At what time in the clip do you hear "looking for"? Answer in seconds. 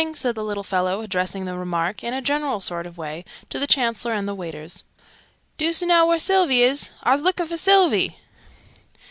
7.21-7.55